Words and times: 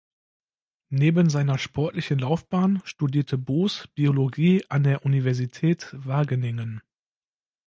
Neben 0.89 1.29
seiner 1.29 1.59
sportlichen 1.59 2.17
Laufbahn 2.17 2.81
studierte 2.85 3.37
Bos 3.37 3.87
Biologie 3.93 4.65
an 4.67 4.81
der 4.83 5.05
Universität 5.05 5.89
Wageningen. 5.95 6.81